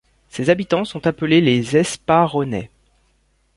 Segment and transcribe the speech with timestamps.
[0.29, 2.71] Ses habitants sont appelés les Esparronais.